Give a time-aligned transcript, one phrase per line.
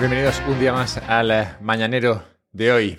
[0.00, 2.22] bienvenidos un día más al eh, mañanero
[2.52, 2.98] de hoy.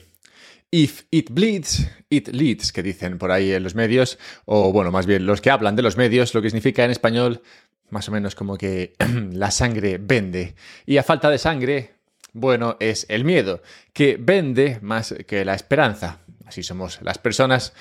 [0.70, 5.06] If it bleeds, it leads, que dicen por ahí en los medios, o bueno, más
[5.06, 7.42] bien los que hablan de los medios, lo que significa en español
[7.90, 8.96] más o menos como que
[9.32, 10.56] la sangre vende.
[10.86, 11.94] Y a falta de sangre,
[12.34, 13.62] bueno, es el miedo,
[13.94, 16.20] que vende más que la esperanza.
[16.46, 17.74] Así somos las personas.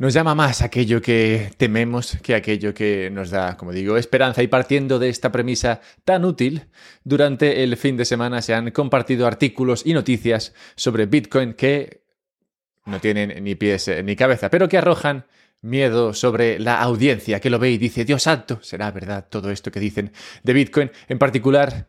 [0.00, 4.42] Nos llama más aquello que tememos que aquello que nos da, como digo, esperanza.
[4.42, 6.68] Y partiendo de esta premisa tan útil,
[7.04, 12.04] durante el fin de semana se han compartido artículos y noticias sobre Bitcoin que
[12.86, 15.26] no tienen ni pies ni cabeza, pero que arrojan
[15.60, 19.70] miedo sobre la audiencia que lo ve y dice, Dios santo, será verdad todo esto
[19.70, 20.90] que dicen de Bitcoin.
[21.10, 21.88] En particular,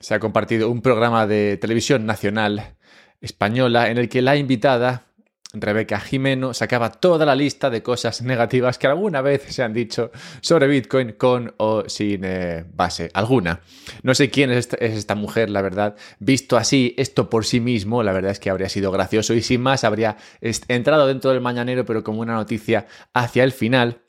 [0.00, 2.74] se ha compartido un programa de televisión nacional
[3.20, 5.13] española en el que la invitada
[5.54, 10.10] Rebeca Jimeno sacaba toda la lista de cosas negativas que alguna vez se han dicho
[10.40, 13.60] sobre Bitcoin con o sin eh, base alguna.
[14.02, 15.96] No sé quién es esta, mujer, la verdad.
[16.18, 19.60] Visto así, esto por sí mismo, la verdad es que habría sido gracioso y sin
[19.60, 24.03] más habría entrado dentro del mañanero, pero como una noticia hacia el final.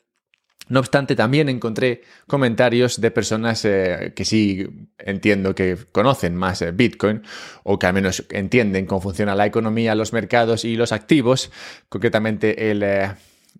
[0.68, 4.66] No obstante, también encontré comentarios de personas eh, que sí
[4.98, 7.22] entiendo que conocen más eh, Bitcoin
[7.62, 11.50] o que al menos entienden cómo funciona la economía, los mercados y los activos,
[11.88, 12.82] concretamente el...
[12.82, 13.14] Eh,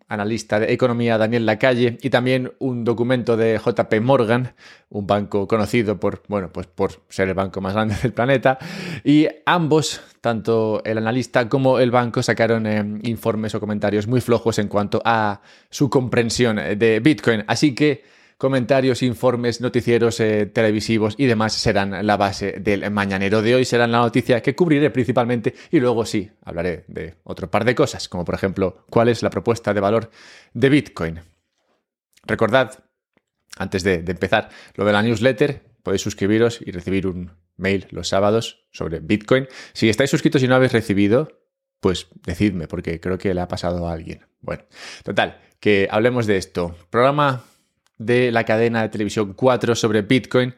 [0.08, 4.55] analista de economía Daniel Lacalle, y también un documento de JP Morgan,
[4.91, 8.58] un banco conocido por, bueno, pues por ser el banco más grande del planeta.
[9.05, 14.58] Y ambos, tanto el analista como el banco, sacaron eh, informes o comentarios muy flojos
[14.58, 17.44] en cuanto a su comprensión de Bitcoin.
[17.47, 23.55] Así que comentarios, informes, noticieros eh, televisivos y demás serán la base del mañanero de
[23.55, 27.74] hoy, serán la noticia que cubriré principalmente y luego sí, hablaré de otro par de
[27.74, 30.11] cosas, como por ejemplo, cuál es la propuesta de valor
[30.52, 31.20] de Bitcoin.
[32.24, 32.85] Recordad,
[33.57, 38.08] antes de, de empezar, lo de la newsletter, podéis suscribiros y recibir un mail los
[38.08, 39.47] sábados sobre Bitcoin.
[39.73, 41.41] Si estáis suscritos y no habéis recibido,
[41.80, 44.27] pues decidme, porque creo que le ha pasado a alguien.
[44.41, 44.64] Bueno,
[45.05, 46.77] total, que hablemos de esto.
[46.91, 47.45] Programa
[47.98, 50.55] de la cadena de televisión 4 sobre Bitcoin.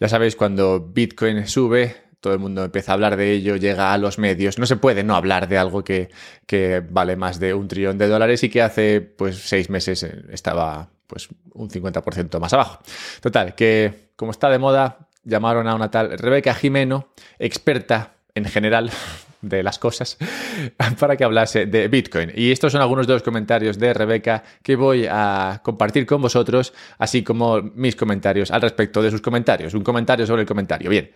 [0.00, 3.98] Ya sabéis, cuando Bitcoin sube, todo el mundo empieza a hablar de ello, llega a
[3.98, 4.58] los medios.
[4.58, 6.10] No se puede no hablar de algo que,
[6.46, 10.24] que vale más de un trillón de dólares y que hace pues seis meses eh,
[10.30, 12.80] estaba pues un 50% más abajo.
[13.20, 18.90] Total, que como está de moda, llamaron a una tal Rebeca Jimeno, experta en general
[19.40, 20.16] de las cosas
[20.98, 22.32] para que hablase de Bitcoin.
[22.34, 26.72] Y estos son algunos de los comentarios de Rebeca que voy a compartir con vosotros,
[26.98, 29.74] así como mis comentarios al respecto de sus comentarios.
[29.74, 30.90] Un comentario sobre el comentario.
[30.90, 31.10] Bien.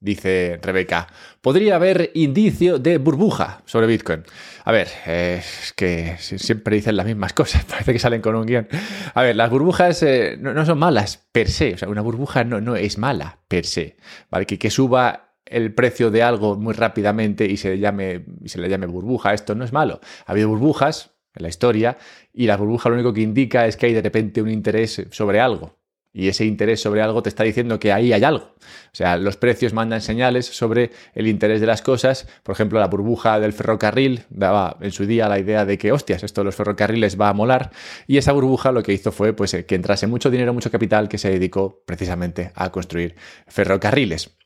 [0.00, 1.08] Dice Rebeca,
[1.40, 4.22] podría haber indicio de burbuja sobre Bitcoin.
[4.64, 8.68] A ver, es que siempre dicen las mismas cosas, parece que salen con un guion.
[9.14, 12.60] A ver, las burbujas eh, no, son malas per se, o sea, una burbuja no,
[12.60, 13.96] no es mala per se,
[14.30, 14.46] ¿vale?
[14.46, 18.68] Que, que suba el precio de algo muy rápidamente y se, llame, y se le
[18.68, 19.34] llame burbuja.
[19.34, 20.00] Esto no es malo.
[20.26, 21.98] Ha habido burbujas en la historia
[22.32, 25.40] y la burbuja lo único que indica es que hay de repente un interés sobre
[25.40, 25.78] algo.
[26.12, 28.54] Y ese interés sobre algo te está diciendo que ahí hay algo.
[28.56, 32.26] O sea, los precios mandan señales sobre el interés de las cosas.
[32.42, 36.24] Por ejemplo, la burbuja del ferrocarril daba en su día la idea de que, hostias,
[36.24, 37.70] esto de los ferrocarriles va a molar.
[38.06, 41.18] Y esa burbuja lo que hizo fue pues, que entrase mucho dinero, mucho capital que
[41.18, 43.14] se dedicó precisamente a construir
[43.46, 44.36] ferrocarriles.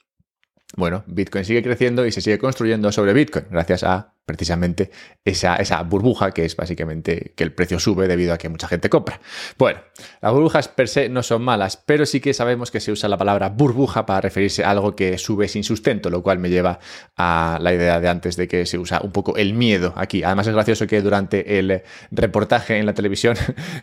[0.77, 4.91] Bueno, Bitcoin sigue creciendo y se sigue construyendo sobre Bitcoin gracias a precisamente
[5.25, 8.89] esa, esa, burbuja que es básicamente que el precio sube debido a que mucha gente
[8.89, 9.21] compra.
[9.59, 9.81] Bueno,
[10.21, 13.19] las burbujas per se no son malas, pero sí que sabemos que se usa la
[13.19, 16.79] palabra burbuja para referirse a algo que sube sin sustento, lo cual me lleva
[17.17, 20.23] a la idea de antes de que se usa un poco el miedo aquí.
[20.23, 23.37] Además es gracioso que durante el reportaje en la televisión,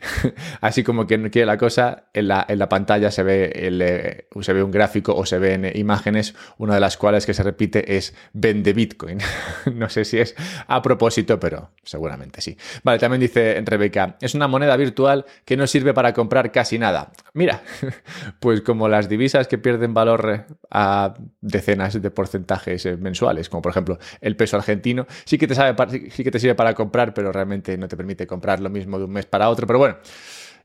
[0.62, 3.82] así como que no quiere la cosa, en la, en la pantalla se ve, el,
[3.82, 7.44] eh, se ve un gráfico o se ven imágenes, una de las cuales que se
[7.44, 9.20] repite es vende Bitcoin.
[9.74, 10.29] no sé si es
[10.68, 12.58] a propósito, pero seguramente sí.
[12.84, 17.12] Vale, también dice Rebeca, es una moneda virtual que no sirve para comprar casi nada.
[17.34, 17.62] Mira,
[18.40, 23.62] pues como las divisas que pierden valor eh, a decenas de porcentajes eh, mensuales, como
[23.62, 25.76] por ejemplo el peso argentino, sí que te, sabe,
[26.12, 29.06] sí que te sirve para comprar, pero realmente no te permite comprar lo mismo de
[29.06, 29.68] un mes para otro.
[29.68, 29.98] Pero bueno.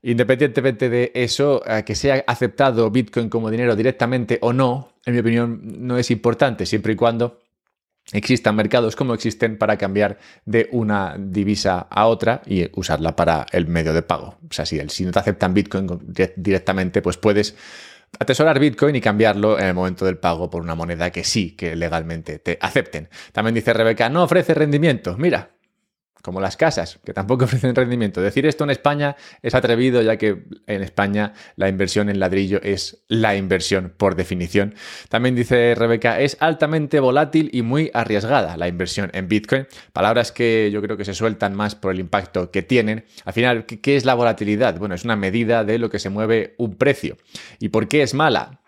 [0.07, 5.21] Independientemente de eso, eh, que sea aceptado Bitcoin como dinero directamente o no, en mi
[5.21, 7.41] opinión, no es importante, siempre y cuando
[8.13, 13.67] existan mercados como existen para cambiar de una divisa a otra y usarla para el
[13.67, 14.39] medio de pago.
[14.49, 15.87] O sea, si, no te aceptan Bitcoin
[16.37, 17.57] directamente, pues puedes
[18.19, 21.75] atesorar Bitcoin y cambiarlo en el momento del pago por una moneda que sí, que
[21.77, 23.09] legalmente te acepten.
[23.33, 25.17] También dice Rebeca, no ofrece rendimiento.
[25.19, 25.54] Mira,
[26.25, 28.23] como las casas, que tampoco ofrecen rendimiento.
[28.23, 33.05] Decir esto en España es atrevido, ya que en España la inversión en ladrillo es
[33.09, 34.75] la inversión por definición.
[35.11, 39.67] También dice Rebeca, es altamente volátil y muy arriesgada la inversión en Bitcoin.
[39.93, 43.05] Palabras que yo creo que se sueltan más por el impacto que tienen.
[43.27, 44.79] Al final, ¿qué es la volatilidad?
[44.79, 47.19] Bueno, es una medida de lo que se mueve un precio.
[47.59, 48.64] ¿Y por qué es mala?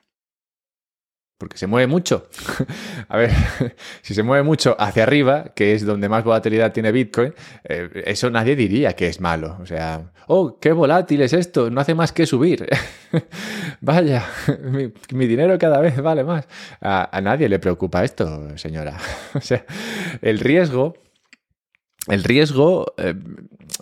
[1.38, 2.28] Porque se mueve mucho.
[3.08, 3.30] a ver,
[4.02, 7.34] si se mueve mucho hacia arriba, que es donde más volatilidad tiene Bitcoin,
[7.64, 9.58] eh, eso nadie diría que es malo.
[9.60, 12.66] O sea, oh, qué volátil es esto, no hace más que subir.
[13.80, 14.24] Vaya,
[15.12, 16.46] mi, dinero cada vez vale más.
[16.80, 18.96] A nadie le preocupa esto, señora.
[19.34, 19.64] o sea,
[20.22, 20.94] el riesgo
[22.08, 23.14] el riesgo eh,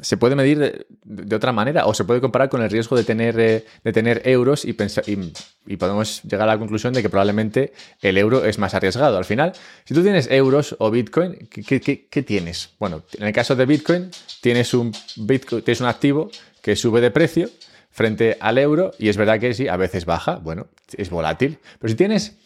[0.01, 3.39] se puede medir de, otra manera o se puede comparar con el riesgo de tener,
[3.39, 7.73] eh, de tener euros y, pensar, y, podemos llegar a la conclusión de que probablemente
[8.01, 9.19] el euro es más arriesgado.
[9.19, 9.53] Al final,
[9.85, 12.71] si tú tienes euros o Bitcoin, ¿qué, tienes?
[12.79, 14.11] Bueno, en el caso de Bitcoin,
[14.41, 16.31] tienes un, Bitcoin, tienes un activo
[16.63, 17.51] que sube de precio
[17.91, 21.59] frente al euro y es verdad que sí, a veces baja, bueno, es volátil.
[21.79, 22.37] Pero si tienes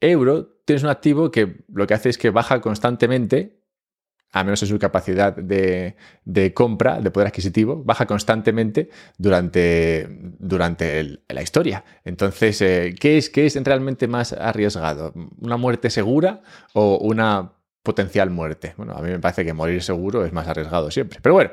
[0.00, 3.61] euro, tienes un activo que lo que hace es que baja constantemente
[4.32, 5.94] a menos en su capacidad de,
[6.54, 8.88] compra, de poder adquisitivo, baja constantemente
[9.18, 10.08] durante,
[10.38, 11.84] durante la historia.
[12.04, 15.12] Entonces, eh, ¿qué, es, ¿qué es realmente más arriesgado?
[15.38, 16.42] ¿Una muerte segura
[16.72, 17.52] o una
[17.82, 18.72] potencial muerte?
[18.78, 21.18] Bueno, a mí me parece que morir seguro es más arriesgado siempre.
[21.22, 21.50] Pero bueno,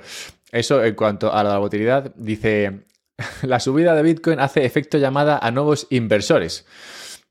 [0.52, 2.86] eso en cuanto a la volatilidad, dice,
[3.42, 6.66] la subida de Bitcoin hace efecto llamada a nuevos inversores.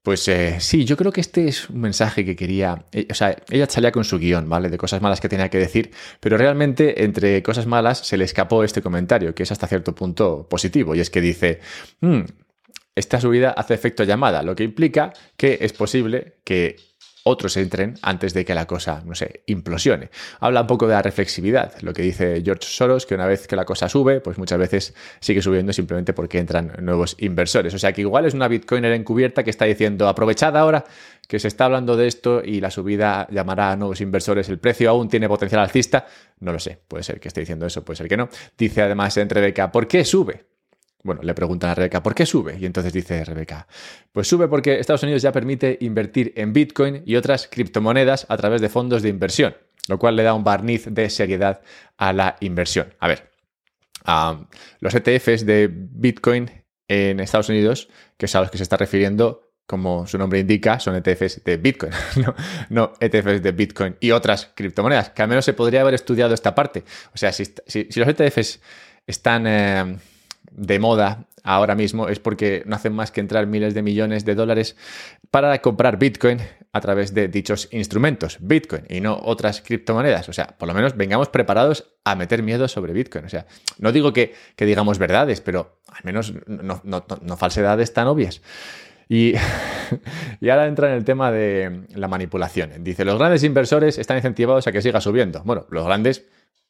[0.09, 2.87] Pues eh, sí, yo creo que este es un mensaje que quería.
[2.93, 4.71] Eh, o sea, ella salía con su guion, ¿vale?
[4.71, 8.65] De cosas malas que tenía que decir, pero realmente entre cosas malas se le escapó
[8.65, 11.61] este comentario, que es hasta cierto punto positivo, y es que dice.
[12.01, 12.23] Hmm,
[12.95, 16.77] esta subida hace efecto llamada, lo que implica que es posible que
[17.25, 20.11] otros entren antes de que la cosa, no sé, implosione.
[20.41, 23.56] Habla un poco de la reflexividad, lo que dice George Soros, que una vez que
[23.56, 27.75] la cosa sube, pues muchas veces sigue subiendo simplemente porque entran nuevos inversores.
[27.75, 30.85] O sea que igual es una Bitcoiner encubierta que está diciendo, aprovechad ahora
[31.26, 34.88] que se está hablando de esto y la subida llamará a nuevos inversores, el precio
[34.88, 36.06] aún tiene potencial alcista,
[36.41, 38.31] no lo sé, puede ser que esté diciendo eso, puede ser que no.
[38.56, 40.47] Dice además en Rebeca, ¿por qué sube?
[41.05, 42.59] Bueno, le preguntan a Rebeca, ¿por qué sube?
[42.59, 43.69] Y entonces dice Rebeca,
[44.12, 48.61] pues sube porque Estados Unidos ya permite invertir en Bitcoin y otras criptomonedas a través
[48.61, 49.56] de fondos de inversión,
[49.87, 51.62] lo cual le da un barniz de seriedad
[51.97, 52.95] a la inversión.
[52.99, 53.31] A ver,
[54.81, 56.50] los ETFs de Bitcoin
[56.89, 60.81] en Estados Unidos, que es a los que se está refiriendo, como su nombre indica,
[60.81, 61.93] son ETFs de Bitcoin,
[62.71, 66.55] no, ETFs de Bitcoin y otras criptomonedas, que al menos se podría haber estudiado esta
[66.55, 66.85] parte.
[67.15, 67.45] O sea, si,
[67.95, 68.61] los ETFs
[69.06, 69.47] están...
[69.47, 69.97] Eh,
[70.50, 74.35] de moda ahora mismo es porque no hacen más que entrar miles de millones de
[74.35, 74.77] dólares
[75.31, 76.39] para comprar Bitcoin
[76.73, 80.29] a través de dichos instrumentos, Bitcoin y no otras criptomonedas.
[80.29, 83.25] O sea, por lo menos vengamos preparados a meter miedo sobre Bitcoin.
[83.25, 83.47] O sea,
[83.79, 88.43] no digo que, digamos verdades, pero al menos no, no falsedades tan obvias.
[89.09, 89.35] Y,
[90.41, 92.85] y, ahora entra en el tema de la manipulación.
[92.85, 95.43] Dice, los grandes inversores están incentivados a que siga subiendo.
[95.45, 96.27] Bueno, los grandes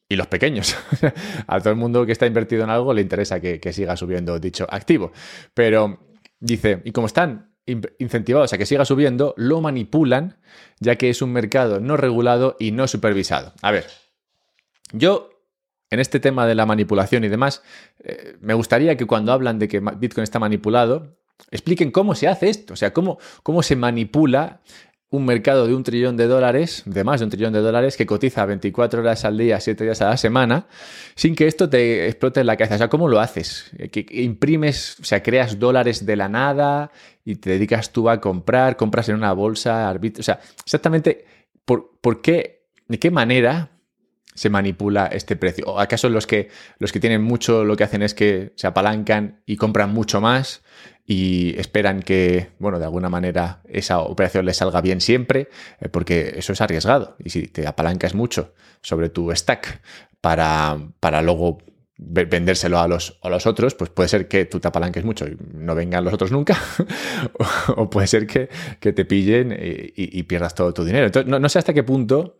[0.08, 0.76] y los pequeños.
[1.46, 4.66] a todo el mundo que está invertido en algo le interesa que, siga subiendo dicho
[4.70, 5.12] activo.
[5.54, 6.00] Pero
[6.40, 7.54] dice, y como están
[7.98, 10.38] incentivados a que siga subiendo, lo manipulan,
[10.80, 13.52] ya que es un mercado no regulado y no supervisado.
[13.60, 13.86] A ver,
[14.92, 15.30] yo
[15.90, 17.62] en este tema de la manipulación y demás,
[18.02, 21.18] eh, me gustaría que cuando hablan de que Bitcoin está manipulado,
[21.50, 24.60] expliquen cómo se hace esto, o sea, cómo, cómo se manipula
[25.10, 28.04] un mercado de un trillón de dólares, de más de un trillón de dólares, que
[28.04, 30.66] cotiza 24 horas al día, 7 días a la semana,
[31.14, 32.74] sin que esto te explote en la cabeza.
[32.74, 33.70] O sea, ¿cómo lo haces?
[33.90, 36.92] Que imprimes, o sea, creas dólares de la nada
[37.24, 40.20] y te dedicas tú a comprar, compras en una bolsa, arbitro.
[40.20, 41.24] O sea, exactamente,
[41.64, 43.70] ¿por, ¿por qué, de qué manera
[44.34, 45.64] se manipula este precio?
[45.68, 49.40] ¿O acaso los que, los que tienen mucho lo que hacen es que se apalancan
[49.46, 50.62] y compran mucho más
[51.10, 55.48] y esperan que, bueno, de alguna manera esa operación les salga bien siempre,
[55.80, 57.16] eh, porque eso es arriesgado.
[57.24, 59.80] Y si te apalancas mucho sobre tu stack
[60.20, 61.58] para, para luego
[61.96, 65.36] vendérselo a los, a los otros, pues puede ser que tú te apalanques mucho y
[65.54, 66.56] no vengan los otros nunca,
[67.76, 68.48] o, puede ser que,
[68.78, 71.06] te pillen y, pierdas todo tu dinero.
[71.06, 72.36] Entonces, no sé hasta qué punto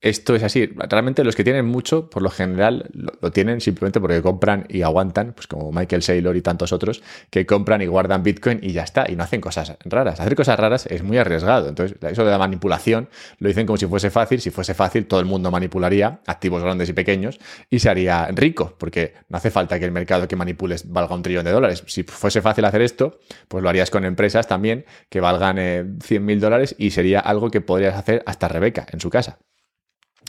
[0.00, 0.66] esto es así.
[0.76, 5.34] Realmente los que tienen mucho, por lo general, lo, tienen simplemente porque compran y aguantan,
[5.34, 9.10] pues como Michael Saylor y tantos otros, que compran y guardan Bitcoin y ya está,
[9.10, 10.18] y no hacen cosas raras.
[10.18, 11.68] Hacer cosas raras es muy arriesgado.
[11.68, 14.40] Entonces, eso de la manipulación lo dicen como si fuese fácil.
[14.40, 17.38] Si fuese fácil, todo el mundo manipularía, activos grandes y pequeños,
[17.68, 21.22] y se haría rico, porque no hace falta que el mercado que manipules valga un
[21.22, 21.84] trillón de dólares.
[21.86, 26.24] Si fuese fácil hacer esto, pues lo harías con empresas también que valgan eh, 100
[26.24, 29.38] mil dólares y sería algo que podrías hacer hasta Rebeca en su casa.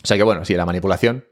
[0.03, 1.25] O sea que bueno, sí, la manipulación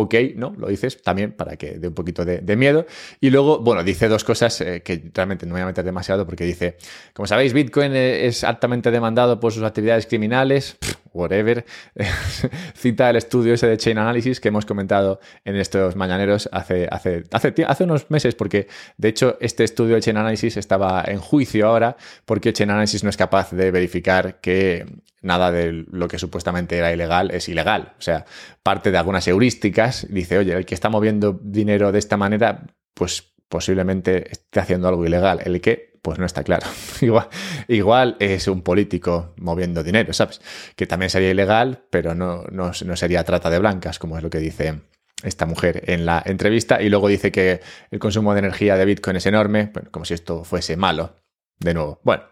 [0.00, 0.54] ok, ¿no?
[0.56, 2.86] Lo dices también para que dé un poquito de, miedo.
[3.20, 6.44] Y luego, bueno, dice dos cosas eh, que realmente no voy a meter demasiado porque
[6.44, 6.76] dice,
[7.12, 10.76] como sabéis, Bitcoin eh, es altamente demandado por sus actividades criminales,
[11.18, 11.64] whatever.
[12.74, 17.24] Cita el estudio ese de Chain Analysis que hemos comentado en estos mañaneros hace, hace,
[17.32, 21.66] hace, hace unos meses, porque de hecho este estudio de Chain Analysis estaba en juicio
[21.66, 24.86] ahora porque Chain Analysis no es capaz de verificar que
[25.22, 27.94] nada de lo que supuestamente era ilegal es ilegal.
[27.98, 28.24] O sea,
[28.62, 33.34] parte de algunas heurísticas dice, oye, el que está moviendo dinero de esta manera, pues
[33.48, 35.40] posiblemente esté haciendo algo ilegal.
[35.44, 36.66] El que, pues no está claro.
[37.02, 37.28] igual,
[37.68, 40.40] igual es un político moviendo dinero, ¿sabes?
[40.74, 44.30] Que también sería ilegal, pero no, no, no sería trata de blancas, como es lo
[44.30, 44.80] que dice
[45.22, 46.80] esta mujer en la entrevista.
[46.80, 47.60] Y luego dice que
[47.90, 51.16] el consumo de energía de Bitcoin es enorme, como si esto fuese malo.
[51.58, 52.22] De nuevo, bueno.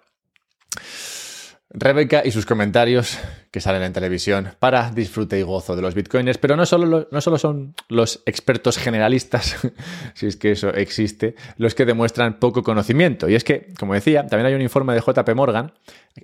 [1.70, 3.18] Rebeca y sus comentarios
[3.50, 7.20] que salen en televisión para disfrute y gozo de los bitcoiners, pero no solo, no
[7.20, 9.56] solo son los expertos generalistas,
[10.14, 13.28] si es que eso existe, los que demuestran poco conocimiento.
[13.28, 15.72] Y es que, como decía, también hay un informe de JP Morgan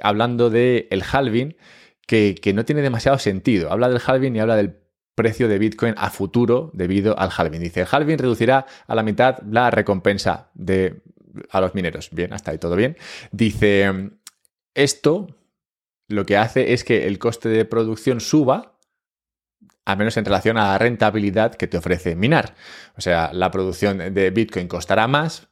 [0.00, 1.56] hablando del el halving
[2.06, 3.72] que, que no tiene demasiado sentido.
[3.72, 4.76] Habla del halving y habla del
[5.16, 7.60] precio de Bitcoin a futuro debido al halving.
[7.60, 11.02] Dice, el halving reducirá a la mitad la recompensa de,
[11.50, 12.10] a los mineros.
[12.12, 12.96] Bien, hasta ahí todo bien.
[13.32, 14.12] Dice,
[14.74, 15.28] esto
[16.08, 18.78] lo que hace es que el coste de producción suba,
[19.84, 22.54] al menos en relación a la rentabilidad que te ofrece minar.
[22.96, 25.48] O sea, la producción de Bitcoin costará más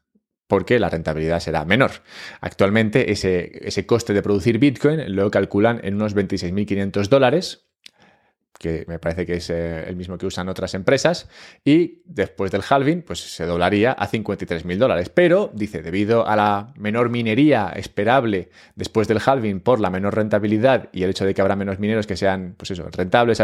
[0.47, 1.93] porque la rentabilidad será menor.
[2.41, 7.70] Actualmente ese, ese coste de producir Bitcoin lo calculan en unos 26.500 dólares
[8.59, 11.29] que me parece que es eh, el mismo que usan otras empresas,
[11.65, 15.09] y después del halving, pues se doblaría a 53.000 dólares.
[15.09, 20.91] Pero, dice, debido a la menor minería esperable después del halving por la menor rentabilidad
[20.93, 23.43] y el hecho de que habrá menos mineros que sean, pues eso, rentables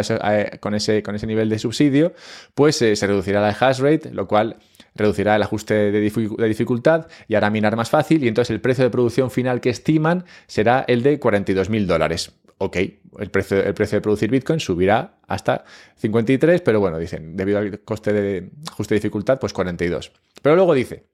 [0.61, 2.13] con, ese, con ese nivel de subsidio,
[2.55, 4.59] pues eh, se reducirá la hash rate, lo cual
[4.97, 8.91] reducirá el ajuste de, dificultad y hará minar más fácil y entonces el precio de
[8.91, 12.33] producción final que estiman será el de 42.000 dólares.
[12.59, 12.77] Ok,
[13.19, 15.65] el precio, el precio de producir Bitcoin subirá hasta
[15.97, 20.13] 53, pero bueno, dicen, debido al coste de ajuste de dificultad, pues 42.
[20.41, 21.05] Pero luego dice,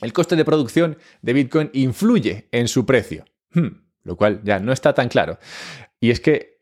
[0.00, 3.68] el coste de producción de Bitcoin influye en su precio, hmm,
[4.04, 5.38] lo cual ya no está tan claro.
[6.00, 6.54] Y es que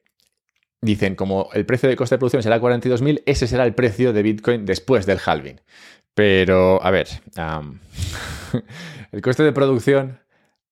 [0.81, 4.23] dicen, como el precio de coste de producción será 42.000, ese será el precio de
[4.23, 5.61] Bitcoin después del halving.
[6.15, 7.09] Pero, a ver,
[9.13, 10.21] el coste de producción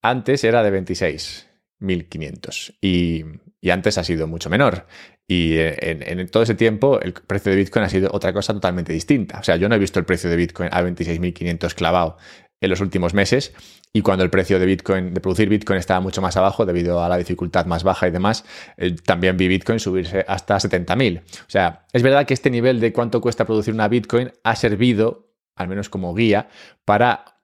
[0.02, 3.24] antes era de 26.500 y,
[3.60, 4.86] y antes ha sido mucho menor.
[5.26, 8.92] Y en, en, todo ese tiempo el precio de Bitcoin ha sido otra cosa totalmente
[8.92, 9.38] distinta.
[9.38, 12.16] O sea, yo no he visto el precio de Bitcoin a 26.500 clavado
[12.60, 13.54] en los últimos meses
[13.92, 17.08] y cuando el precio de Bitcoin, de producir Bitcoin estaba mucho más abajo debido a
[17.08, 18.44] la dificultad más baja y demás,
[18.76, 21.20] eh, también vi Bitcoin subirse hasta 70.000.
[21.20, 25.29] O sea, es verdad que este nivel de cuánto cuesta producir una Bitcoin ha servido
[25.60, 26.48] al menos como guía,
[26.86, 27.42] para,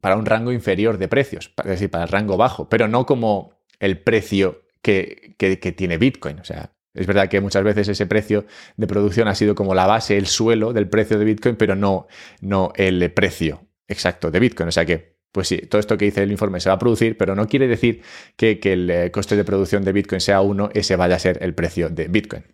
[0.00, 3.58] para un rango inferior de precios, es decir, para el rango bajo, pero no como
[3.80, 5.34] el precio que,
[5.76, 6.38] tiene Bitcoin.
[6.38, 8.46] O sea, es verdad que muchas veces ese precio
[8.76, 12.06] de producción ha sido como la base, el suelo del precio de Bitcoin, pero no,
[12.40, 14.68] no el precio exacto de Bitcoin.
[14.68, 17.18] O sea que, pues sí, todo esto que dice el informe se va a producir,
[17.18, 18.00] pero no quiere decir
[18.36, 21.42] que, que el eh, coste de producción de Bitcoin sea uno, ese vaya a ser
[21.42, 22.44] el precio de Bitcoin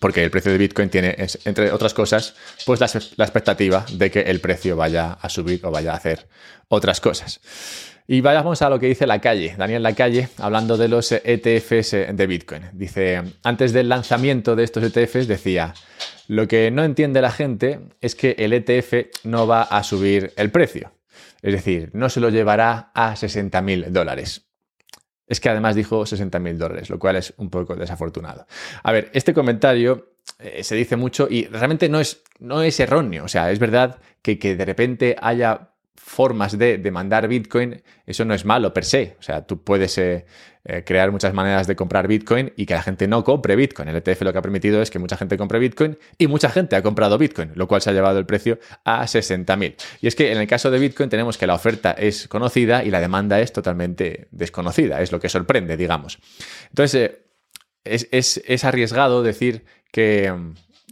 [0.00, 2.34] porque el precio de Bitcoin tiene, entre otras cosas,
[2.66, 2.86] pues la,
[3.24, 6.26] expectativa de que el precio vaya a subir o vaya a hacer
[6.68, 7.40] otras cosas.
[8.06, 12.26] Y vayamos a lo que dice la calle, Daniel Lacalle, hablando de los ETFs de
[12.26, 12.64] Bitcoin.
[12.74, 15.72] Dice, antes del lanzamiento de estos ETFs decía,
[16.28, 20.50] lo que no entiende la gente es que el ETF no va a subir el
[20.50, 20.92] precio.
[21.40, 24.46] Es decir, no se lo llevará a 60 mil dólares.
[25.26, 28.46] Es que además dijo 60 mil dólares, lo cual es un poco desafortunado.
[28.82, 33.24] A ver, este comentario eh, se dice mucho y realmente no es, no es erróneo.
[33.24, 38.34] O sea, es verdad que, que de repente haya formas de demandar Bitcoin, eso no
[38.34, 39.16] es malo per se.
[39.18, 40.26] O sea, tú puedes eh,
[40.64, 43.88] eh, crear muchas maneras de comprar Bitcoin y que la gente no compre Bitcoin.
[43.88, 46.76] El ETF lo que ha permitido es que mucha gente compre Bitcoin y mucha gente
[46.76, 49.74] ha comprado Bitcoin, lo cual se ha llevado el precio a 60.000.
[50.00, 52.90] Y es que en el caso de Bitcoin tenemos que la oferta es conocida y
[52.90, 55.00] la demanda es totalmente desconocida.
[55.00, 56.18] Es lo que sorprende, digamos.
[56.70, 57.12] Entonces,
[57.84, 60.32] eh, es, arriesgado decir que,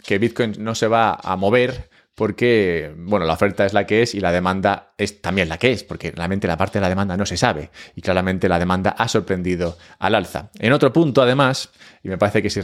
[0.04, 4.14] que Bitcoin no se va a mover porque, bueno, la oferta es la que es
[4.14, 7.16] y la demanda es también la que es, porque realmente la parte de la demanda
[7.16, 10.50] no se sabe y claramente la demanda ha sorprendido al alza.
[10.58, 11.70] En otro punto, además,
[12.02, 12.54] y me parece que es,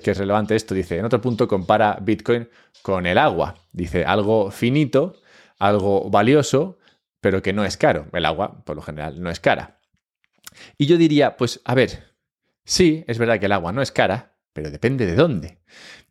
[0.00, 2.48] que es relevante esto, dice, en otro punto compara Bitcoin
[2.82, 3.56] con el agua.
[3.72, 5.16] Dice, algo finito,
[5.58, 6.78] algo valioso,
[7.20, 8.06] pero que no es caro.
[8.12, 9.80] El agua, por lo general, no es cara.
[10.78, 12.14] Y yo diría, pues, a ver,
[12.64, 15.58] sí, es verdad que el agua no es cara, pero depende de dónde.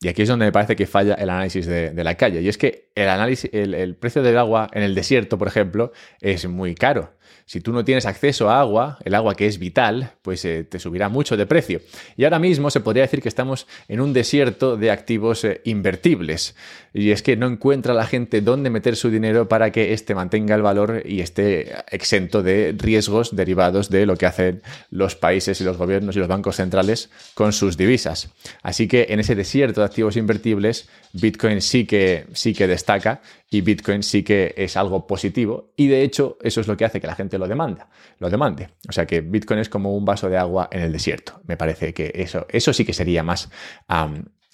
[0.01, 2.41] Y aquí es donde me parece que falla el análisis de, la calle.
[2.41, 6.45] Y es que el, análisis, el, precio del agua en el desierto, por ejemplo, es
[6.45, 7.13] muy caro.
[7.46, 10.80] Si tú no tienes acceso a agua, el agua que es vital, pues eh, te
[10.80, 11.82] subirá mucho de precio.
[12.18, 16.56] Y ahora mismo se podría decir que estamos en un desierto de activos eh, invertibles.
[16.94, 20.56] Y es que no encuentra la gente dónde meter su dinero para que éste mantenga
[20.56, 24.62] el valor y esté exento de riesgos derivados de lo que hacen
[24.92, 28.30] los países y los gobiernos y los bancos centrales con sus divisas.
[28.62, 33.22] Así que en ese desierto de activos invertibles, Bitcoin sí que, sí que destaca
[33.53, 37.00] y Bitcoin sí que es algo positivo y de hecho eso es lo que hace
[37.00, 38.69] que la gente lo demanda, lo demande.
[38.89, 41.39] O sea que Bitcoin es como un vaso de agua en el desierto.
[41.45, 43.50] Me parece que eso, eso sí que sería más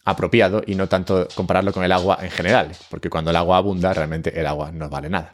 [0.04, 3.94] apropiado y no tanto compararlo con el agua en general, porque cuando el agua abunda
[3.94, 5.34] realmente el agua no vale nada.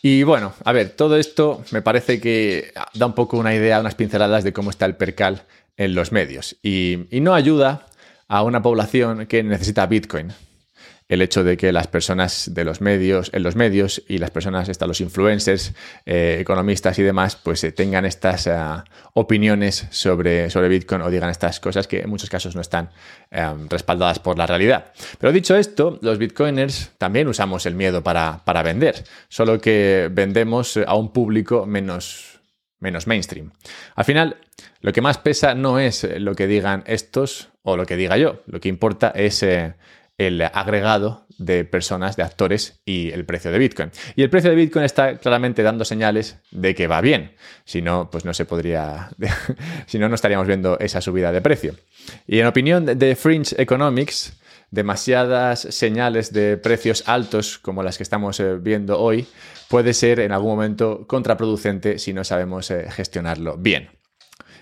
[0.00, 3.96] Y bueno, a ver, todo esto me parece que da un poco una idea, unas
[3.96, 5.42] pinceladas de cómo está el percal
[5.76, 6.56] en los medios.
[6.62, 7.86] Y, y no ayuda
[8.28, 10.32] a una población que necesita Bitcoin.
[11.08, 14.68] El hecho de que las personas de los medios, en los medios y las personas,
[14.68, 15.72] están los influencers,
[16.04, 18.56] eh, economistas y demás, pues eh, tengan estas eh,
[19.14, 22.90] opiniones sobre, sobre Bitcoin o digan estas cosas que en muchos casos no están
[23.68, 24.92] respaldadas por la realidad.
[25.18, 30.76] Pero dicho esto, los bitcoiners también usamos el miedo para, para vender, solo que vendemos
[30.86, 32.40] a un público menos,
[32.78, 33.52] menos mainstream.
[33.94, 34.36] Al final,
[34.80, 38.42] lo que más pesa no es lo que digan estos o lo que diga yo.
[38.46, 39.74] Lo que importa es eh,
[40.18, 43.90] el agregado de personas, de actores y el precio de Bitcoin.
[44.14, 47.32] Y el precio de Bitcoin está claramente dando señales de que va bien.
[47.64, 49.10] Si no, pues no se podría,
[49.86, 51.74] si no, no estaríamos viendo esa subida de precio.
[52.26, 54.38] Y en opinión de Fringe Economics,
[54.70, 59.26] demasiadas señales de precios altos como las que estamos eh, viendo hoy
[59.68, 63.95] puede ser en algún momento contraproducente si no sabemos eh, gestionarlo bien.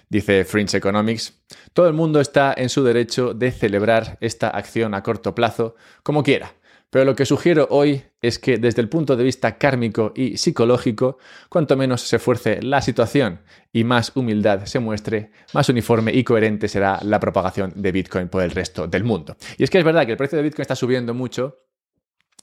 [0.09, 5.03] Dice Fringe Economics, todo el mundo está en su derecho de celebrar esta acción a
[5.03, 6.55] corto plazo como quiera.
[6.95, 11.19] Pero lo que sugiero hoy es que desde el punto de vista kármico y psicológico,
[11.49, 13.41] cuanto menos se fuerce la situación
[13.73, 18.45] y más humildad se muestre, más uniforme y coherente será la propagación de Bitcoin por
[18.45, 19.37] el resto del mundo.
[19.59, 21.64] Y es que es verdad que el precio de Bitcoin está subiendo mucho,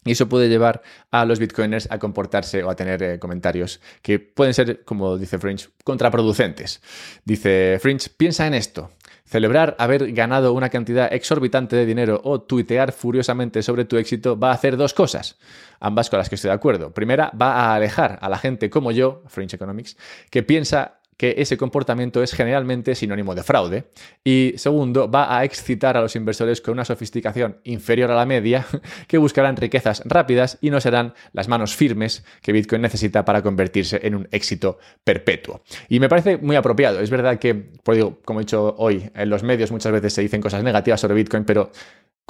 [0.04, 4.20] y eso puede llevar a los bitcoiners a comportarse o a tener eh, comentarios que
[4.20, 6.82] pueden ser, como dice Fringe, contraproducentes.
[7.24, 8.92] Dice Fringe, piensa en esto.
[9.26, 14.50] Celebrar haber ganado una cantidad exorbitante de dinero o tuitear furiosamente sobre tu éxito va
[14.50, 15.38] a hacer dos cosas,
[15.80, 16.94] ambas con las que estoy de acuerdo.
[16.94, 19.96] Primera, va a alejar a la gente como yo, Fringe Economics,
[20.30, 23.84] que piensa que ese comportamiento es generalmente sinónimo de fraude.
[24.24, 28.66] Y segundo, va a excitar a los inversores con una sofisticación inferior a la media
[29.08, 34.00] que buscarán riquezas rápidas y no serán las manos firmes que Bitcoin necesita para convertirse
[34.02, 35.62] en un éxito perpetuo.
[35.90, 37.00] Y me parece muy apropiado.
[37.00, 40.42] Es verdad que, pues como he dicho hoy, en los medios muchas veces se dicen
[40.42, 41.70] cosas negativas sobre Bitcoin, pero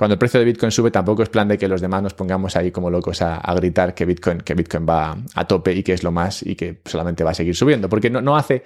[0.01, 2.55] cuando el precio de Bitcoin sube, tampoco es plan de que los demás nos pongamos
[2.55, 6.01] ahí como locos a, gritar que Bitcoin, que Bitcoin va a tope y que es
[6.01, 7.87] lo más y que solamente va a seguir subiendo.
[7.87, 8.63] Porque no, no hace,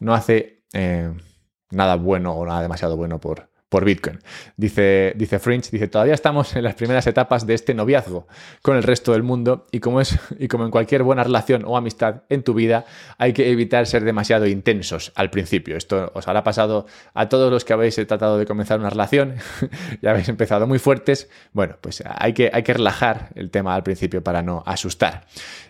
[0.00, 1.12] no hace eh,
[1.72, 4.18] nada bueno o nada demasiado bueno por, por Bitcoin.
[4.56, 8.26] Dice, dice Fringe, dice, todavía estamos en las primeras etapas de este noviazgo
[8.62, 11.76] con el resto del mundo y como, es, y como en cualquier buena relación o
[11.76, 12.86] amistad en tu vida,
[13.18, 15.76] hay que evitar ser demasiado intensos al principio.
[15.76, 19.34] Esto os habrá pasado a todos los que habéis tratado de comenzar una relación,
[20.02, 21.28] ya habéis empezado muy fuertes.
[21.52, 25.26] Bueno, pues hay que, hay que relajar el tema al principio para no asustar.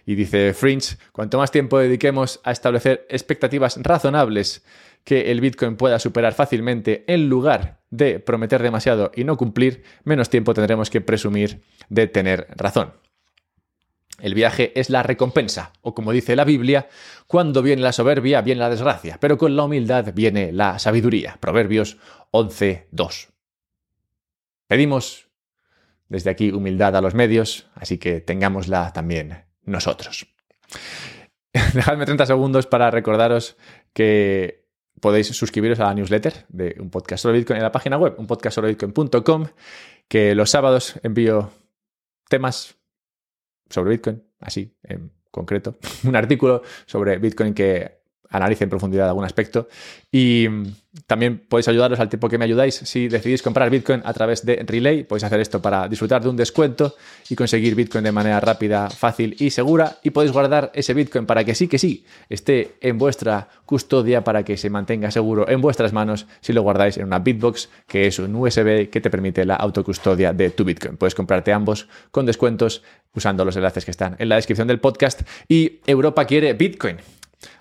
[0.07, 4.63] Y dice Fringe, cuanto más tiempo dediquemos a establecer expectativas razonables,
[5.09, 10.29] que el Bitcoin pueda superar fácilmente, en lugar de prometer demasiado y no cumplir, menos
[10.29, 12.93] tiempo tendremos que presumir de tener razón.
[14.21, 16.91] El viaje es la recompensa, o como dice la Biblia,
[17.27, 21.39] cuando viene la soberbia viene la desgracia, pero con la humildad viene la sabiduría.
[21.41, 21.97] Proverbios
[22.33, 23.29] 11.2.
[24.67, 25.31] Pedimos
[26.11, 30.27] desde aquí humildad a los medios, así que tengámosla también nosotros.
[31.73, 33.57] Dejadme 30 segundos para recordaros
[33.95, 34.68] que
[35.01, 38.27] podéis suscribiros a la newsletter de un podcast sobre Bitcoin en la página web, un
[38.27, 39.47] podcast sobre Bitcoin.com,
[40.09, 41.51] que los sábados envío
[42.29, 42.77] temas
[43.71, 47.98] sobre Bitcoin, así en concreto, un artículo sobre Bitcoin que
[48.31, 49.69] analice en profundidad algún aspecto
[50.11, 50.49] y
[51.07, 52.75] también podéis ayudaros al tiempo que me ayudáis.
[52.75, 56.37] Si decidís comprar Bitcoin a través de Relay, podéis hacer esto para disfrutar de un
[56.37, 56.95] descuento
[57.29, 59.99] y conseguir Bitcoin de manera rápida, fácil y segura.
[60.03, 64.45] Y podéis guardar ese Bitcoin para que sí que sí esté en vuestra custodia, para
[64.45, 68.19] que se mantenga seguro en vuestras manos si lo guardáis en una Bitbox, que es
[68.19, 70.97] un USB que te permite la autocustodia de tu Bitcoin.
[70.97, 72.83] Puedes comprarte ambos con descuentos
[73.15, 75.23] usando los enlaces que están en la descripción del podcast.
[75.49, 76.97] Y Europa quiere Bitcoin.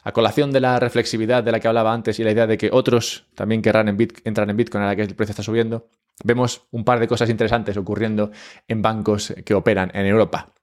[0.04, 2.70] A colación de la reflexividad de la que hablaba antes y la idea de que
[2.72, 3.88] otros también querrán
[4.24, 5.88] entrar en Bitcoin a la que el precio está subiendo,
[6.24, 8.32] vemos un par de cosas interesantes ocurriendo
[8.68, 10.54] en bancos que operan en Europa.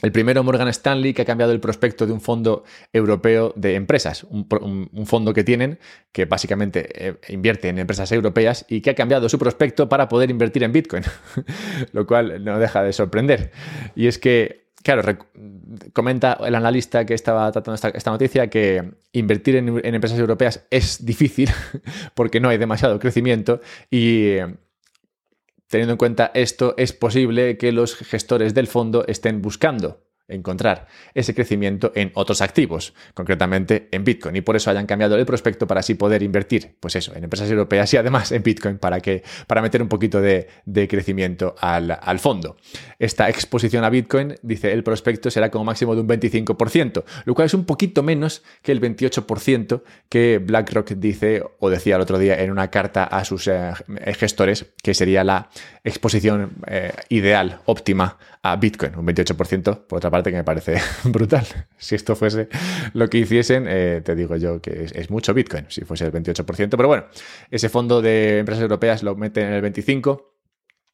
[0.00, 4.24] El primero, Morgan Stanley, que ha cambiado el prospecto de un fondo europeo de empresas,
[4.30, 4.46] un,
[5.06, 5.80] fondo que tienen
[6.12, 10.30] que básicamente eh, invierte en empresas europeas y que ha cambiado su prospecto para poder
[10.30, 11.02] invertir en Bitcoin,
[11.92, 13.50] lo cual no deja de sorprender.
[13.96, 15.18] Y es que, claro,
[15.92, 21.50] comenta el analista que estaba tratando esta, noticia que invertir en, empresas europeas es difícil
[22.14, 24.36] porque no hay demasiado crecimiento y
[25.70, 31.34] Teniendo en cuenta esto, es posible que los gestores del fondo estén buscando encontrar ese
[31.34, 35.80] crecimiento en otros activos, concretamente en Bitcoin, y por eso hayan cambiado el prospecto para
[35.80, 39.62] así poder invertir, pues eso, en empresas europeas y además en Bitcoin para, que, para
[39.62, 40.48] meter un poquito de,
[40.88, 42.56] crecimiento al, al, fondo.
[42.98, 47.46] Esta exposición a Bitcoin, dice el prospecto, será como máximo de un 25%, lo cual
[47.46, 52.40] es un poquito menos que el 28% que BlackRock dice o decía el otro día
[52.40, 53.72] en una carta a sus eh,
[54.16, 55.50] gestores, que sería la
[55.84, 61.46] exposición eh, ideal, óptima a Bitcoin, un 28%, por otra parte, que me parece brutal.
[61.76, 62.48] Si esto fuese
[62.94, 66.70] lo que hiciesen, eh, te digo yo que es, mucho Bitcoin, si fuese el 28%,
[66.70, 67.04] pero bueno,
[67.50, 70.22] ese fondo de empresas europeas lo mete en el 25%.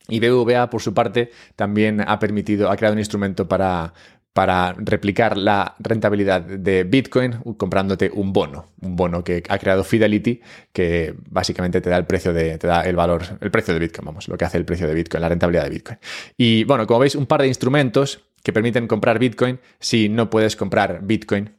[0.07, 3.95] Y BVA, por su parte, también ha permitido, ha creado un instrumento para,
[4.35, 10.43] para replicar la rentabilidad de Bitcoin comprándote un bono, un bono que ha creado Fidelity,
[10.73, 14.07] que básicamente te da el precio de, te da el valor, el precio de Bitcoin,
[14.07, 15.99] vamos, lo que hace el precio de Bitcoin, la rentabilidad de Bitcoin.
[16.37, 20.57] Y bueno, como veis, un par de instrumentos que permiten comprar Bitcoin si no puedes
[20.57, 21.55] comprar Bitcoin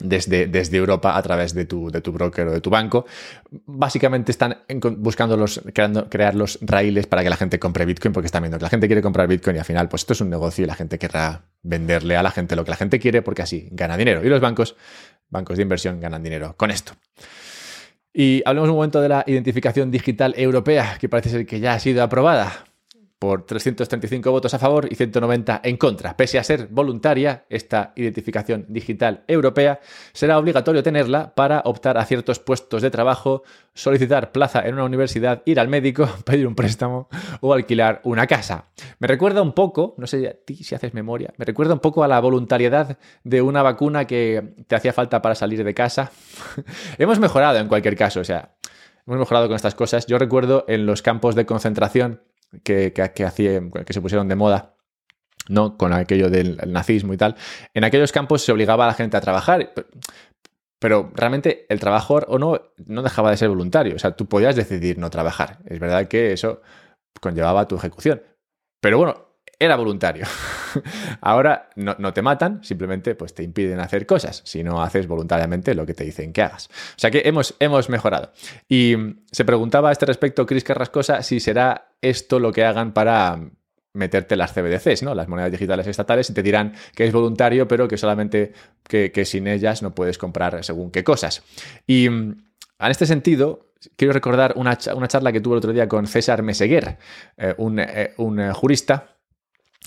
[0.00, 3.06] desde, desde, Europa a través de tu, de tu, broker o de tu banco.
[3.66, 4.58] Básicamente están
[4.98, 8.58] buscando los, creando, crear los raíles para que la gente compre Bitcoin porque están viendo
[8.58, 10.66] que la gente quiere comprar Bitcoin y al final pues esto es un negocio y
[10.66, 13.96] la gente querrá venderle a la gente lo que la gente quiere porque así gana
[13.96, 14.24] dinero.
[14.24, 14.76] Y los bancos,
[15.28, 16.94] bancos de inversión ganan dinero con esto.
[18.12, 21.78] Y hablemos un momento de la identificación digital europea que parece ser que ya ha
[21.80, 22.64] sido aprobada
[23.24, 26.14] por 335 votos a favor y 190 en contra.
[26.14, 29.80] Pese a ser voluntaria, esta identificación digital europea
[30.12, 35.40] será obligatorio tenerla para optar a ciertos puestos de trabajo, solicitar plaza en una universidad,
[35.46, 37.08] ir al médico, pedir un préstamo
[37.40, 38.66] o alquilar una casa.
[38.98, 42.04] Me recuerda un poco, no sé a ti si haces memoria, me recuerda un poco
[42.04, 46.12] a la voluntariedad de una vacuna que te hacía falta para salir de casa.
[46.98, 48.50] Hemos mejorado en cualquier caso, o sea,
[49.06, 50.06] hemos mejorado con estas cosas.
[50.06, 52.20] Yo recuerdo en los campos de concentración
[52.62, 54.74] que, que, se pusieron de moda
[55.48, 55.76] ¿no?
[55.76, 57.36] Con aquello del nazismo y tal.
[57.74, 59.72] En aquellos campos se obligaba a la gente a trabajar,
[60.78, 63.94] pero realmente el trabajo o no, no dejaba de ser voluntario.
[63.96, 65.58] O sea, tú podías decidir no trabajar.
[65.66, 66.62] Es verdad que eso
[67.20, 68.22] conllevaba tu ejecución.
[68.80, 69.23] Pero bueno,
[69.58, 70.26] era voluntario.
[71.20, 75.86] Ahora no, te matan, simplemente pues te impiden hacer cosas si no haces voluntariamente lo
[75.86, 76.68] que te dicen que hagas.
[76.68, 78.32] O sea que hemos, hemos mejorado.
[78.68, 78.96] Y
[79.30, 83.40] se preguntaba a este respecto Chris Carrascosa si será esto lo que hagan para
[83.94, 85.14] meterte las CBDCs, ¿no?
[85.14, 89.46] Las monedas digitales estatales, y te dirán que es voluntario, pero que solamente que, sin
[89.46, 91.44] ellas no puedes comprar según qué cosas.
[91.86, 92.44] Y en
[92.80, 96.98] este sentido, quiero recordar una, charla que tuve el otro día con César Meseguer,
[97.36, 99.13] eh, un, eh, un jurista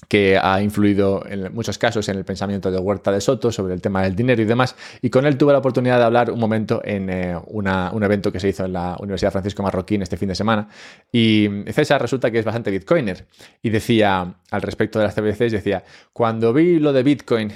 [0.08, 3.82] que ha influido en muchos casos en el pensamiento de Huerta de Soto sobre el
[3.82, 4.76] tema del dinero y demás.
[5.02, 8.40] Y con él tuve la oportunidad de hablar un momento en eh, un evento que
[8.40, 10.70] se hizo en la Universidad Francisco Marroquín este fin de semana.
[11.12, 13.28] Y César resulta que es bastante bitcoiner.
[13.62, 15.84] Y decía, al respecto de las CBDCs, decía,
[16.14, 17.52] cuando vi lo de Bitcoin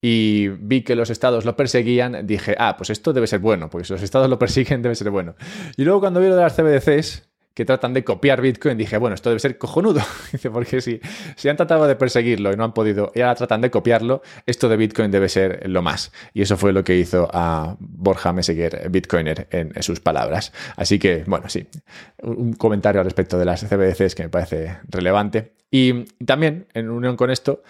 [0.00, 3.86] y vi que los estados lo perseguían, dije, ah, pues esto debe ser bueno, porque
[3.86, 5.34] si los estados lo persiguen debe ser bueno.
[5.76, 9.14] Y luego cuando vi lo de las CBDCs, que tratan de copiar Bitcoin, dije, bueno,
[9.14, 10.00] esto debe ser cojonudo.
[10.32, 11.00] Dice, porque si,
[11.36, 14.68] si han tratado de perseguirlo y no han podido y ahora tratan de copiarlo, esto
[14.68, 16.12] de Bitcoin debe ser lo más.
[16.34, 20.52] Y eso fue lo que hizo a Borja Meseguer, Bitcoiner, en, sus palabras.
[20.76, 21.66] Así que, bueno, sí,
[22.22, 25.52] un comentario al respecto de las CBDCs que me parece relevante.
[25.70, 27.62] Y también, en unión con esto,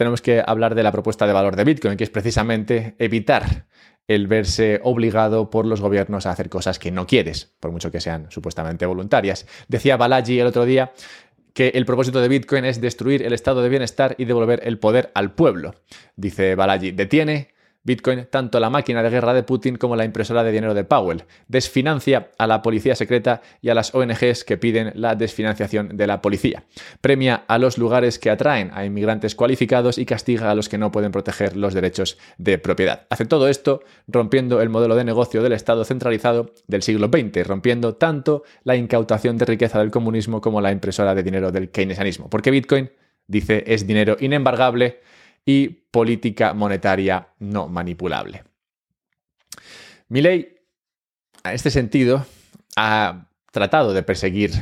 [0.00, 3.66] tenemos que hablar de la propuesta de valor de Bitcoin, que es precisamente evitar
[4.08, 8.00] el verse obligado por los gobiernos a hacer cosas que no quieres, por mucho que
[8.00, 9.46] sean supuestamente voluntarias.
[9.68, 10.92] Decía Balaji el otro día
[11.52, 15.10] que el propósito de Bitcoin es destruir el estado de bienestar y devolver el poder
[15.12, 15.74] al pueblo.
[16.16, 17.48] Dice Balaji, detiene
[17.82, 21.24] Bitcoin, tanto la máquina de guerra de Putin como la impresora de dinero de Powell.
[21.48, 26.20] Desfinancia a la policía secreta y a las ONGs que piden la desfinanciación de la
[26.20, 26.64] policía.
[27.00, 30.92] Premia a los lugares que atraen a inmigrantes cualificados y castiga a los que no
[30.92, 33.06] pueden proteger los derechos de propiedad.
[33.08, 37.94] Hace todo esto rompiendo el modelo de negocio del Estado centralizado del siglo XX, rompiendo
[37.94, 42.28] tanto la incautación de riqueza del comunismo como la impresora de dinero del keynesianismo.
[42.28, 42.90] Porque Bitcoin,
[43.26, 45.00] dice, es dinero inembargable
[45.44, 48.44] y política monetaria no manipulable.
[50.08, 50.56] Milei,
[51.44, 52.26] en este sentido,
[52.76, 54.52] ha tratado de perseguir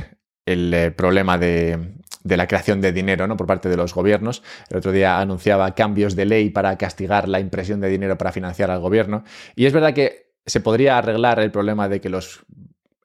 [0.45, 3.37] el eh, problema de, la creación de dinero ¿no?
[3.37, 4.43] por parte de los gobiernos.
[4.69, 8.71] El otro día anunciaba cambios de ley para castigar la impresión de dinero para financiar
[8.71, 9.23] al gobierno.
[9.55, 12.45] Y es verdad que se podría arreglar el problema de que los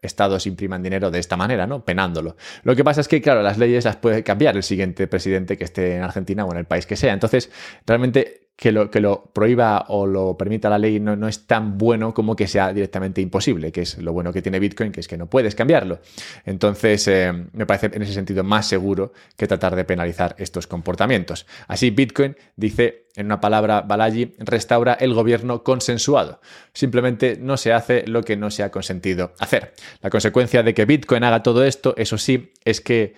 [0.06, 1.84] estados impriman dinero de esta manera, ¿no?
[1.84, 2.36] Penándolo.
[2.62, 5.64] Lo que pasa es que, claro, las leyes las puede cambiar el siguiente presidente que
[5.64, 7.12] esté en Argentina o en el país que sea.
[7.12, 7.50] Entonces,
[7.86, 11.76] realmente que lo, que lo prohíba o lo permita la ley no, no, es tan
[11.76, 15.08] bueno como que sea directamente imposible, que es lo bueno que tiene Bitcoin, que es
[15.08, 16.00] que no puedes cambiarlo.
[16.44, 21.46] Entonces, eh, me parece en ese sentido más seguro que tratar de penalizar estos comportamientos.
[21.66, 26.40] Así, Bitcoin dice, en una palabra, Balaji, restaura el gobierno consensuado.
[26.72, 29.74] Simplemente no se hace lo que no se ha consentido hacer.
[30.00, 33.14] La consecuencia de que Bitcoin haga todo esto, eso sí, es que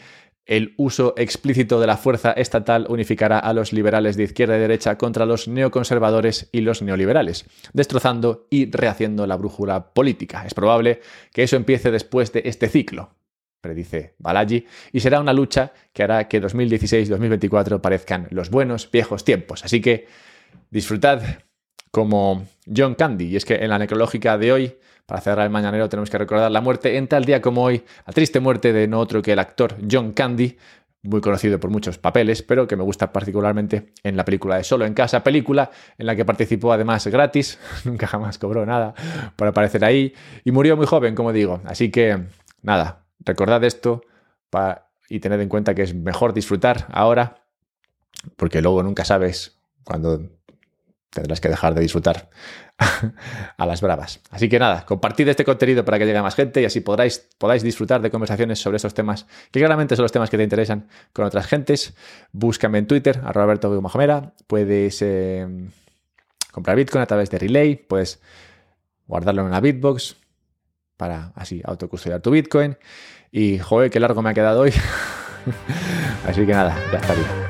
[0.46, 4.96] el uso explícito de la fuerza estatal unificará a los liberales de izquierda y derecha
[4.96, 10.44] contra los neoconservadores y los neoliberales, destrozando y rehaciendo la brújula política.
[10.46, 11.00] Es probable
[11.32, 13.10] que eso empiece después de este ciclo,
[13.60, 18.88] predice Balaji, y será una lucha que hará que 2016 y 2024 parezcan los buenos
[18.90, 19.64] viejos tiempos.
[19.64, 20.06] Así que
[20.70, 21.22] disfrutad
[21.90, 23.24] como John Candy.
[23.26, 24.76] Y es que en la necrológica de hoy
[25.06, 28.12] para cerrar el mañanero tenemos que recordar la muerte en tal día como hoy, la
[28.12, 30.56] triste muerte de no otro que el actor John Candy,
[31.02, 34.84] muy conocido por muchos papeles, pero que me gusta particularmente en la película de Solo
[34.84, 38.94] en Casa, película en la que participó además gratis, nunca jamás cobró nada
[39.36, 40.12] por aparecer ahí,
[40.44, 41.60] y murió muy joven, como digo.
[41.64, 42.24] Así que,
[42.62, 44.02] nada, recordad esto
[45.08, 47.44] y tened en cuenta que es mejor disfrutar ahora,
[48.36, 50.30] porque luego nunca sabes cuando
[51.16, 52.28] tendrás que dejar de disfrutar
[53.56, 54.20] a las bravas.
[54.30, 57.26] Así que nada, compartid este contenido para que llegue a más gente y así podráis,
[57.38, 60.88] podáis disfrutar de conversaciones sobre esos temas que claramente son los temas que te interesan
[61.12, 61.94] con otras gentes.
[62.32, 63.54] Búscame en Twitter, arroba
[64.46, 65.70] Puedes em,
[66.52, 68.20] comprar Bitcoin a través de Relay, puedes
[69.06, 70.16] guardarlo en una Bitbox
[70.96, 72.76] para así autocustodiar tu Bitcoin.
[73.32, 74.72] Y joder, qué largo me ha quedado hoy.
[76.26, 77.45] así que nada, ya estaría.